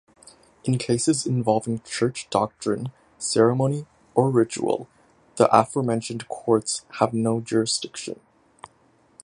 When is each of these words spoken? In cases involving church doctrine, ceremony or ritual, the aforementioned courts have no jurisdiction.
In 0.63 0.79
cases 0.79 1.27
involving 1.27 1.79
church 1.83 2.25
doctrine, 2.31 2.91
ceremony 3.19 3.85
or 4.15 4.31
ritual, 4.31 4.89
the 5.35 5.47
aforementioned 5.55 6.27
courts 6.27 6.85
have 6.97 7.13
no 7.13 7.39
jurisdiction. 7.39 8.19